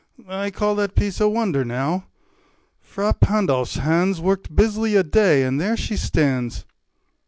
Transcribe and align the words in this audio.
I 0.27 0.49
call 0.49 0.73
That 0.73 0.95
piece 0.95 1.21
a 1.21 1.29
wonder, 1.29 1.63
now: 1.63 2.05
Fra 2.81 3.13
Pandolf's 3.13 3.75
hands 3.75 4.19
Worked 4.19 4.55
busily 4.55 4.95
a 4.95 5.03
day, 5.03 5.43
and 5.43 5.61
there 5.61 5.77
she 5.77 5.95
stands. 5.95 6.65